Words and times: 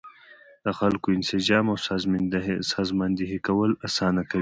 د 0.65 0.67
خلکو 0.79 1.07
انسجام 1.17 1.65
او 1.73 1.77
سازماندهي 2.75 3.37
کول 3.47 3.69
اسانه 3.87 4.21
کوي. 4.31 4.39